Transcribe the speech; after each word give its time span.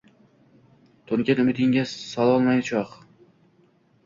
To‘ngan 1.11 1.41
umidingga 1.43 1.83
solaolmay 1.93 2.65
cho‘g‘ 2.71 2.99